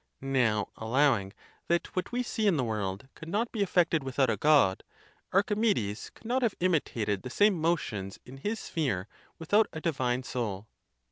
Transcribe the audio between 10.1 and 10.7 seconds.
soul.